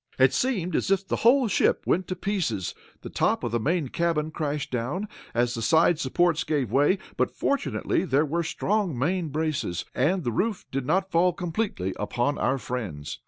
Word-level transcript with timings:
It 0.17 0.33
seemed 0.33 0.75
as 0.75 0.89
if 0.89 1.07
the 1.07 1.17
whole 1.17 1.47
ship 1.47 1.83
went 1.85 2.07
to 2.07 2.15
pieces. 2.15 2.73
The 3.01 3.09
top 3.11 3.43
of 3.43 3.51
the 3.51 3.59
main 3.59 3.89
cabin 3.89 4.31
crashed 4.31 4.71
down, 4.71 5.07
as 5.35 5.53
the 5.53 5.61
side 5.61 5.99
supports 5.99 6.43
gave 6.43 6.71
way, 6.71 6.97
but, 7.17 7.29
fortunately, 7.29 8.03
there 8.03 8.25
were 8.25 8.41
strong 8.41 8.97
main 8.97 9.27
braces, 9.29 9.85
and 9.93 10.23
the 10.23 10.31
roof 10.31 10.65
did 10.71 10.87
not 10.87 11.11
fall 11.11 11.33
completely 11.33 11.93
upon 11.99 12.39
our 12.39 12.57
friends. 12.57 13.19